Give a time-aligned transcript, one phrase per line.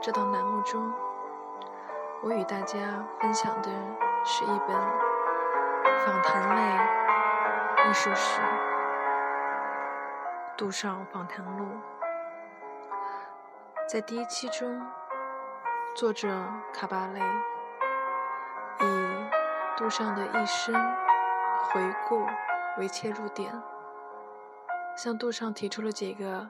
[0.00, 0.90] 这档栏目中，
[2.22, 2.78] 我与大家
[3.20, 3.70] 分享的
[4.24, 4.68] 是一本
[5.98, 6.62] 访谈类
[7.86, 8.40] 艺术史
[10.56, 11.64] 《杜尚访谈录》。
[13.86, 14.80] 在第一期中，
[15.94, 16.26] 作者
[16.72, 17.20] 卡巴雷
[18.80, 19.28] 以
[19.76, 20.74] 杜尚的一生
[21.64, 22.24] 回顾
[22.78, 23.52] 为切入点。
[24.96, 26.48] 向杜尚提出了几个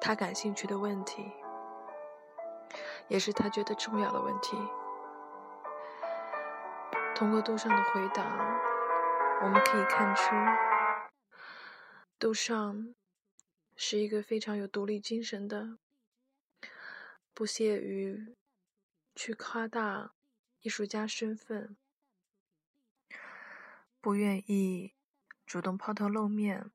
[0.00, 1.32] 他感兴趣的问题，
[3.10, 4.56] 也是他觉得重要的问题。
[7.14, 8.24] 通过杜尚的回答，
[9.42, 10.34] 我们可以看出，
[12.18, 12.94] 杜尚
[13.76, 15.76] 是一个非常有独立精神的，
[17.34, 18.34] 不屑于
[19.14, 20.14] 去夸大
[20.62, 21.76] 艺术家身份，
[24.00, 24.94] 不愿意
[25.44, 26.70] 主动抛头露面。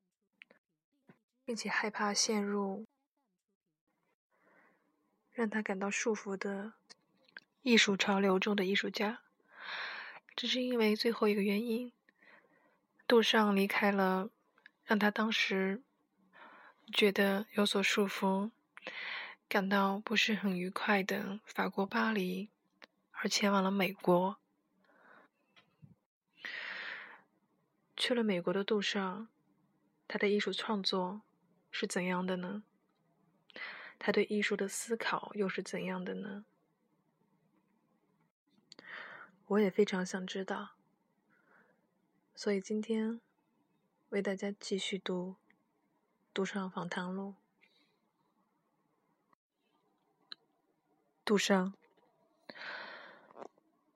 [1.46, 2.88] 并且害怕陷入
[5.36, 6.72] 让他感到束缚的
[7.60, 9.20] 艺术潮流中的艺术家，
[10.34, 11.92] 只是因为最后一个原因，
[13.06, 14.30] 杜尚离开了
[14.86, 15.82] 让他当时
[16.90, 18.50] 觉得有所束缚、
[19.46, 22.48] 感到不是很愉快的法国巴黎，
[23.10, 24.38] 而前往了美国。
[27.94, 29.28] 去了美国的杜尚，
[30.08, 31.20] 他的艺术创作。
[31.70, 32.62] 是怎样的呢？
[33.98, 36.44] 他对艺术的思考又是怎样的呢？
[39.46, 40.76] 我也非常想知道，
[42.34, 43.20] 所以今天
[44.08, 45.32] 为大家继续读
[46.32, 47.30] 《杜尚访谈录》。
[51.24, 51.74] 杜尚，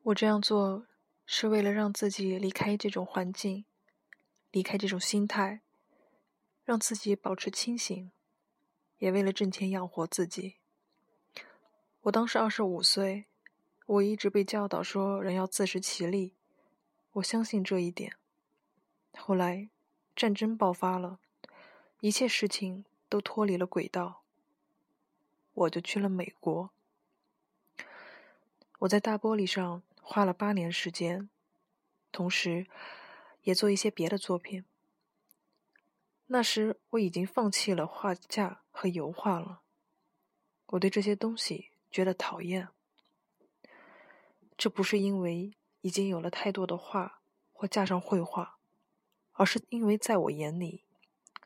[0.02, 0.86] 我这样做
[1.26, 3.64] 是为了让自己离开这种环境，
[4.50, 5.60] 离开这种心态。
[6.62, 8.12] 让自己保持清醒，
[9.00, 10.54] 也为了挣钱养活自己。
[12.02, 13.26] 我当时二十五岁，
[13.86, 16.32] 我一直被教导说人要自食其力，
[17.14, 18.16] 我相信这一点。
[19.18, 19.68] 后来
[20.14, 21.18] 战争爆发了，
[22.00, 24.22] 一切事情都脱离了轨道，
[25.52, 26.70] 我就去了美国。
[28.80, 31.28] 我在大玻璃上花了八年时间，
[32.12, 32.66] 同时
[33.42, 34.64] 也做一些别的作品。
[36.32, 39.62] 那时我已经放弃了画架和油画了，
[40.66, 42.68] 我对这些东西觉得讨厌。
[44.56, 47.20] 这不是因为已经有了太多的画
[47.52, 48.60] 或架上绘画，
[49.32, 50.84] 而是因为在我眼里，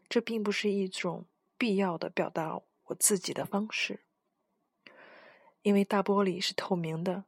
[0.07, 1.25] 这并不是一种
[1.57, 4.05] 必要的表达我自己的方式。
[5.63, 7.25] 因为大玻璃是透明的，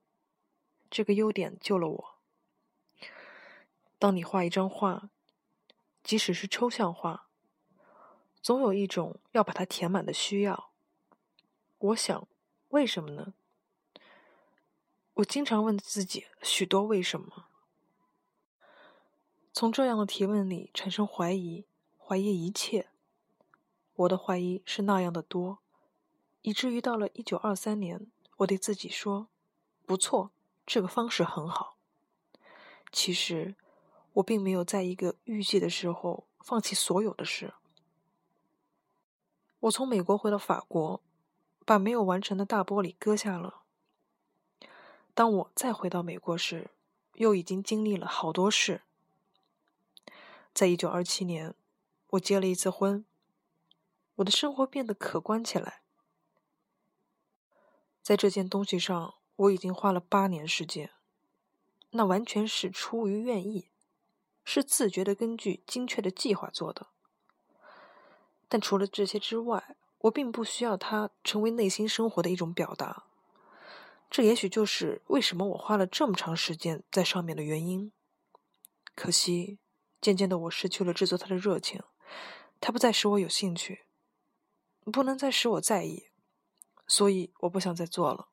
[0.91, 2.19] 这个优点救了我。
[3.99, 5.09] 当你画一张画，
[6.03, 7.26] 即使是抽象画，
[8.47, 10.71] 总有一种要把它填满的需要。
[11.79, 12.29] 我想，
[12.69, 13.35] 为什么呢？
[15.15, 17.47] 我经常问自己许多为什么。
[19.53, 21.67] 从这样的提问里产生怀疑，
[21.99, 22.87] 怀疑一切。
[23.97, 25.59] 我的怀疑是那样的多，
[26.43, 28.07] 以至于到了一九二三年，
[28.37, 29.27] 我对自己说
[29.85, 30.31] ：“不错，
[30.65, 31.77] 这个方式很好。”
[32.93, 33.57] 其实，
[34.13, 37.53] 我并没有在一个预计的时候放弃所有的事。
[39.67, 41.03] 我从美国回到法国，
[41.65, 43.63] 把没有完成的大玻璃割下了。
[45.13, 46.71] 当我再回到美国时，
[47.15, 48.83] 又已经经历了好多事。
[50.55, 51.55] 在一九二七年，
[52.11, 53.05] 我结了一次婚，
[54.17, 55.83] 我的生活变得可观起来。
[58.03, 60.93] 在这件东西上，我已经花了八年时间，
[61.91, 63.71] 那完全是出于愿意，
[64.45, 66.87] 是自觉的根据精确的计划做的。
[68.49, 73.05] 但除了这些之外，我并不需要它成为内心生活的一种表达。
[74.09, 77.91] 这也许就是为什么我花了这么长时间在上面的原因。
[78.95, 79.59] 可惜，
[80.01, 81.83] 渐渐的我失去了制作它的热情，
[82.61, 83.87] 它不再使我有兴趣，
[84.85, 86.05] 不能再使我在意，
[86.87, 88.29] 所以我不想再做了，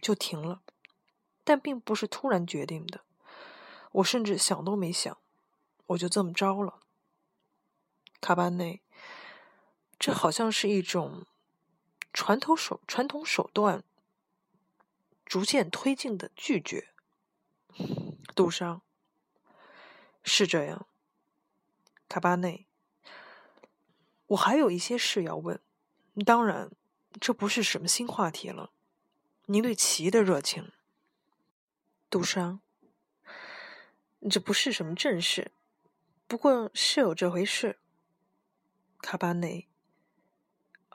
[0.00, 0.62] 就停了。
[1.42, 3.00] 但并不是突然决定的，
[3.92, 5.18] 我甚至想都没想，
[5.88, 6.80] 我就这么着了。
[8.20, 8.80] 卡巴内。
[9.98, 11.26] 这好像是一种
[12.12, 13.82] 传统手传统手段
[15.24, 16.88] 逐渐推进的拒绝。
[18.34, 18.82] 杜尚
[20.22, 20.86] 是这样，
[22.08, 22.66] 卡巴内，
[24.26, 25.60] 我还有一些事要问。
[26.24, 26.70] 当然，
[27.20, 28.72] 这不是什么新话题了。
[29.46, 30.72] 您对棋的热情，
[32.10, 32.60] 杜尚，
[34.30, 35.52] 这不是什么正事，
[36.26, 37.78] 不过是有这回事。
[39.00, 39.68] 卡巴内。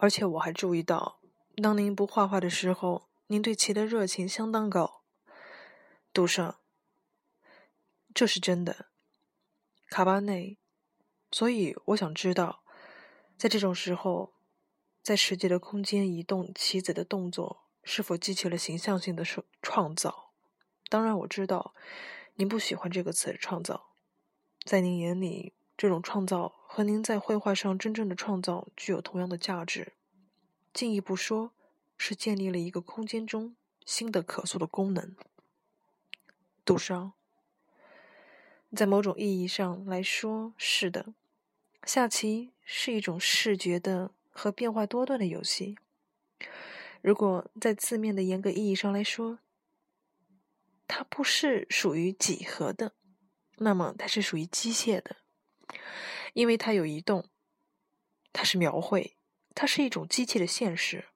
[0.01, 1.19] 而且我还注意到，
[1.62, 5.03] 当您不画画的时候，您对棋的热情相当高。
[6.12, 6.57] 杜尚，
[8.12, 8.88] 这是真的，
[9.89, 10.57] 卡巴内。
[11.31, 12.63] 所以我想知道，
[13.38, 14.33] 在这种时候，
[15.03, 20.31] 在实际的空间移动棋子的动作，是否激起了形象性的创创造？
[20.89, 21.75] 当然，我知道
[22.33, 23.92] 您不喜欢这个词“创造”。
[24.65, 29.94] 在您眼里，这种创造和您在绘画上真正的创造具有同样的价值。
[30.72, 31.54] 进一步说，
[31.98, 35.16] 是建立了一个空间中新的可塑的功能。
[36.63, 37.13] 杜尚，
[38.75, 41.16] 在某种意义上来说，是的。
[41.84, 45.80] 下棋是一种视觉的和变化多端的游戏。
[47.01, 49.39] 如果在字面的严格意义上来说，
[50.88, 52.94] 它不是属于几何的，
[53.57, 55.16] 那么它是属于机械的，
[56.34, 57.30] 因为它有移动，
[58.32, 59.18] 它是描绘，
[59.54, 61.10] 它是一种机器的现实。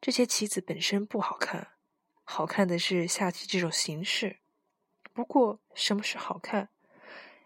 [0.00, 1.72] 这些棋子本身不好看，
[2.22, 4.40] 好看的是下棋这种形式。
[5.12, 6.68] 不过，什么是好看？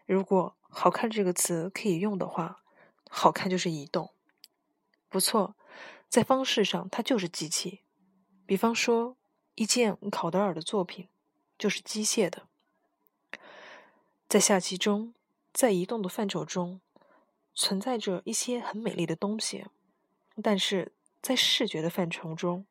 [0.06, 2.62] 如果“好看”这个词可以用的话，
[3.10, 4.14] 好看就是移动。
[5.08, 5.54] 不错，
[6.08, 7.82] 在方式上它就是机器。
[8.46, 9.16] 比方说，
[9.54, 11.08] 一件考德尔的作品
[11.58, 12.48] 就是机械的。
[14.28, 15.14] 在下棋中，
[15.58, 16.80] 在移动的范畴中，
[17.52, 19.64] 存在着一些很美丽的东西，
[20.40, 22.64] 但是在视觉的范畴中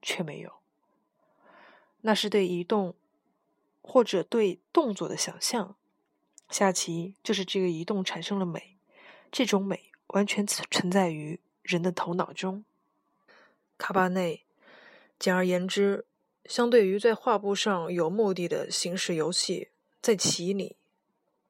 [0.00, 0.52] 却没有。
[2.02, 2.94] 那是对移动。
[3.80, 5.74] 或者对动作的想象，
[6.50, 8.76] 下棋就是这个移动产生了美，
[9.32, 12.66] 这种美完全存在于人的头脑中。
[13.78, 14.44] 卡巴内，
[15.18, 16.04] 简而言之，
[16.44, 19.70] 相对于在画布上有目的的形式游戏，
[20.02, 20.76] 在棋里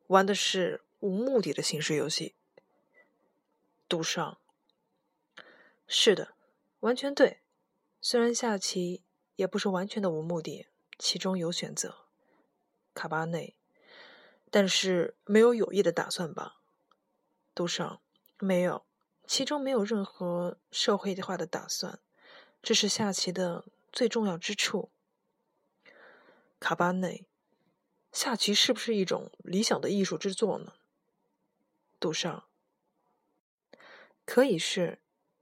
[0.09, 2.35] 玩的是无目的的形式游戏。
[3.89, 4.39] 杜尚，
[5.87, 6.35] 是的，
[6.81, 7.41] 完全对。
[8.01, 9.03] 虽然下棋
[9.37, 10.67] 也不是完全的无目的，
[10.99, 11.95] 其中有选择。
[12.95, 13.55] 卡巴内，
[14.51, 16.57] 但是没有有意的打算吧？
[17.55, 18.01] 杜尚，
[18.39, 18.85] 没有，
[19.27, 21.99] 其中没有任何社会化的打算，
[22.63, 24.91] 这是下棋的最重要之处。
[26.59, 27.25] 卡巴内，
[28.13, 30.73] 下棋是不是一种理想的艺术之作呢？
[32.01, 32.45] 杜尚，
[34.25, 35.01] 可以是，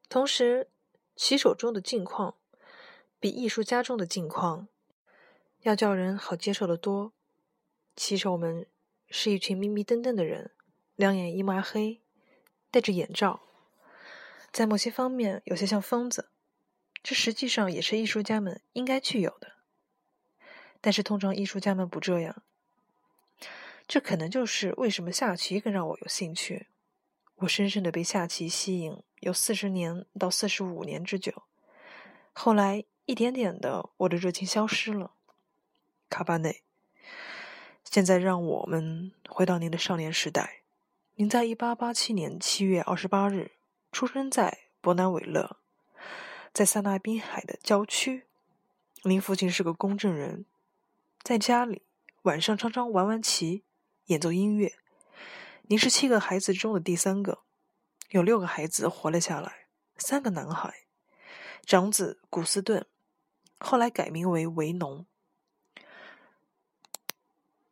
[0.09, 0.69] 同时，
[1.15, 2.37] 棋手中的境况
[3.19, 4.69] 比艺术家中的境况
[5.61, 7.13] 要叫人好接受的多。
[7.95, 8.67] 棋手们
[9.09, 10.51] 是一群迷迷瞪瞪的人，
[10.97, 12.03] 两眼一抹黑，
[12.71, 13.41] 戴着眼罩，
[14.53, 16.31] 在某些方面有些像疯子。
[17.03, 19.53] 这实际上也是艺术家们应该具有的，
[20.81, 22.43] 但是通常艺术家们不这样。
[23.89, 26.67] 这可能就是为什么下棋更让我有兴趣。
[27.37, 31.43] 我深深的被下棋吸引，有四十年到四十五年之久。
[32.33, 35.13] 后来一点点的，我的热情消失了。
[36.09, 36.63] 卡巴内。
[37.85, 40.63] 现在让我们回到您的少年时代。
[41.15, 43.53] 您在1887年7月28日
[43.93, 45.59] 出生在伯南韦勒，
[46.53, 48.25] 在萨纳滨海的郊区。
[49.05, 50.45] 您父亲是个公证人，
[51.23, 51.83] 在家里
[52.23, 53.63] 晚上常常玩玩棋，
[54.07, 54.73] 演奏音乐。
[55.63, 57.41] 您是七个孩子中的第三个，
[58.11, 60.87] 有六个孩子活了下来，三个男孩。
[61.65, 62.87] 长子古斯顿
[63.59, 65.07] 后来改名为维农。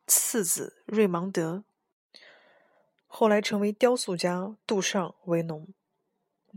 [0.05, 1.63] 次子瑞芒德
[3.07, 5.69] 后来成为雕塑家杜尚维农，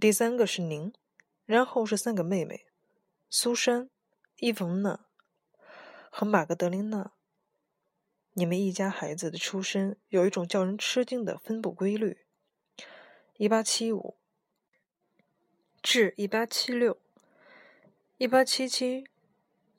[0.01, 0.93] 第三个是您，
[1.45, 2.67] 然后是三个妹妹
[3.31, 3.89] 苏珊、
[4.39, 5.07] 伊冯娜
[6.11, 7.13] 和玛格德琳娜。
[8.39, 12.19] 你们一家孩子的出生有一种叫人吃惊的分布规律：
[13.37, 14.17] 一八七五
[15.83, 17.01] 至一八七六，
[18.17, 19.09] 一八七七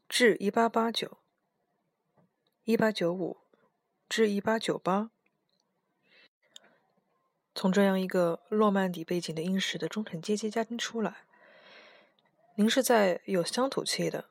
[0.09, 1.19] 至一八八九，
[2.65, 3.37] 一八九五。
[4.09, 5.11] 至一八九八，
[7.53, 11.25] 从这样一个诺曼底背景的英式的中产阶级家庭出来，
[12.55, 14.25] 您是在有乡土气的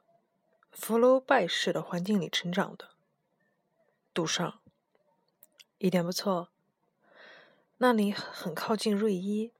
[0.72, 2.90] 福楼拜式的环境里成长的。
[4.18, 4.58] 杜尚，
[5.78, 6.48] 一点不错。
[7.76, 9.52] 那里很靠近瑞伊，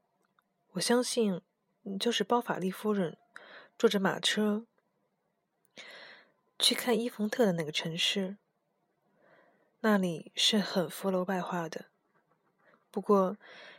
[0.73, 1.41] 我相信
[1.83, 3.17] 你就是包法利夫人
[3.79, 4.67] 坐着马车
[6.59, 8.37] 去看伊冯特的那个城市。
[9.79, 11.85] 那里是很福楼拜化的。
[12.91, 13.37] 不过，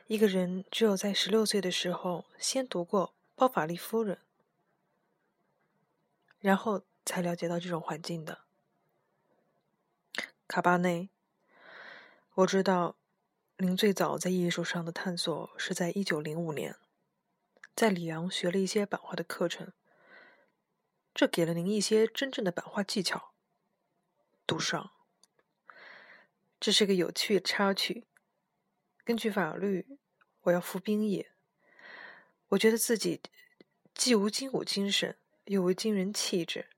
[0.07, 4.15] 一个人只有在十六岁的时候先读过《包法利夫人》，
[6.39, 8.45] 然后才了解到这种环境的。
[10.49, 11.11] 卡巴内，
[12.33, 12.97] 我知道，
[13.57, 16.75] 您最早在艺术上的探索是在一九零五年，
[17.75, 19.71] 在里昂学了一些版画的课程，
[21.13, 23.35] 这给了您一些真正的版画技巧。
[24.47, 24.89] 杜尚，
[26.59, 28.07] 这是个有趣的插曲。
[29.03, 29.99] 根据法律，
[30.41, 31.27] 我要服兵役。
[32.47, 33.21] 我觉得自己
[33.93, 36.71] 既无精武精神，又无惊人气质，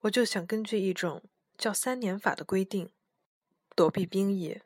[0.00, 2.90] 我就想根据一种叫“三年法”的规定
[3.74, 4.62] 躲避兵役。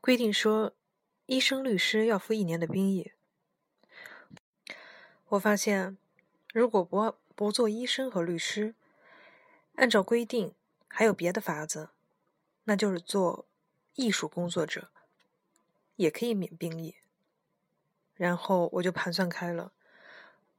[0.00, 0.74] 规定说，
[1.26, 3.12] 医生、律师要服一年的兵役。
[5.28, 5.96] 我发现，
[6.52, 8.74] 如果不不做医生和律师，
[9.76, 10.54] 按照规定
[10.88, 11.90] 还有别的法子，
[12.64, 13.46] 那就是做
[13.94, 14.90] 艺术工作者，
[15.94, 16.96] 也可以免兵役。
[18.14, 19.72] 然后我就盘算开了，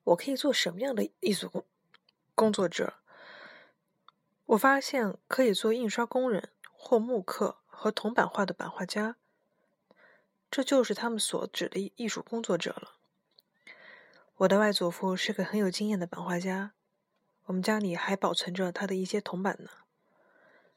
[0.06, 1.66] 我可以做什么样的艺术工
[2.34, 3.01] 工作者？
[4.52, 9.16] 我发现可以做印刷工人或木刻和铜版画的版画家，
[10.50, 12.96] 这就是他们所指的艺术工作者了。
[14.36, 16.74] 我的外祖父是个很有经验的版画家，
[17.46, 19.70] 我们家里还保存着他的一些铜版呢。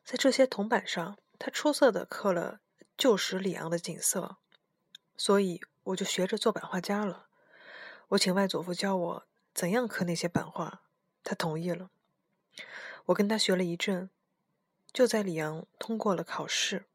[0.05, 2.61] 在这些铜板上，他出色的刻了
[2.97, 4.37] 旧时里昂的景色，
[5.17, 5.61] 所以。
[5.89, 7.27] 我就学着做版画家了。
[8.09, 10.81] 我请外祖父教我怎样刻那些版画，
[11.23, 11.91] 他同意了。
[13.07, 14.09] 我跟他学了一阵，
[14.93, 16.87] 就在里昂通过了考试。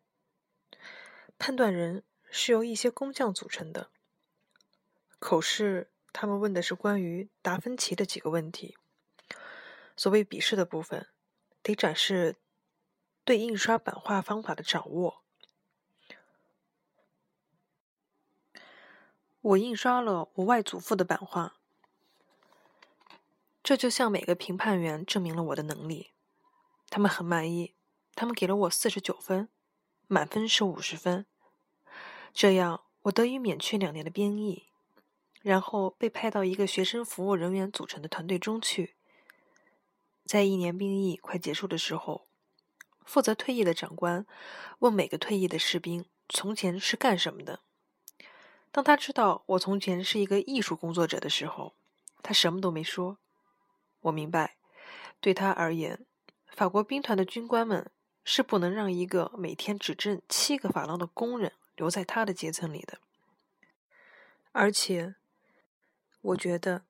[1.38, 3.92] 判断人是由一些工匠组成的。
[5.20, 8.78] 口试，他们问的是关于达芬奇的几个问题。
[9.96, 11.08] 所谓笔试的部分，
[11.62, 12.38] 得展示
[13.24, 15.24] 对印刷版画方法的掌握。
[19.42, 21.59] 我印刷了我外祖父的版画，
[23.62, 26.12] 这就向每个评判员证明了我的能力。
[26.90, 27.76] 他们很满意，
[28.16, 29.50] 他们给了我四十九分，
[30.08, 31.26] 满分是五十分。
[32.34, 34.70] 这样，我得以免去两年的兵役，
[35.42, 38.96] 然后被派到一个学生服务人员组成的团队中去。
[40.26, 42.28] 在一年兵役快结束的时候，
[43.04, 44.26] 负责退役的长官
[44.80, 47.62] 问每个退役的士兵从前是干什么的。
[48.72, 51.74] 当他知道我从前是一个艺术工作者的时候，
[52.22, 53.18] 他什么都没说。
[54.02, 54.56] 我明白，
[55.20, 56.06] 对他而言，
[56.48, 57.92] 法国兵团的军官们
[58.24, 63.00] 是不能让一个每天只挣七个法郎的工人留在他的阶层里的。
[64.52, 65.16] 而且，
[66.22, 66.86] 我觉得，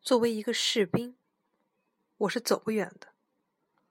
[0.00, 1.16] 作为一个士兵，
[2.18, 3.11] 我是走不远的。